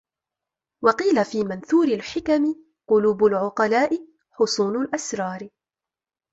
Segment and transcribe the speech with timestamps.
[0.83, 2.55] وَقِيلَ فِي مَنْثُورِ الْحِكَمِ
[2.89, 5.49] قُلُوبُ الْعُقَلَاءِ حُصُونُ الْأَسْرَارِ